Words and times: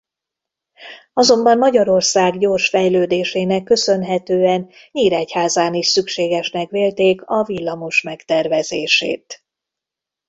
Azonban 1.13 1.57
Magyarország 1.57 2.37
gyors 2.39 2.69
fejlődésének 2.69 3.63
köszönhetően 3.63 4.69
Nyíregyházán 4.91 5.73
is 5.73 5.87
szükségesnek 5.87 6.69
vélték 6.69 7.21
a 7.25 7.43
villamos 7.43 8.01
megtervezését. 8.01 9.43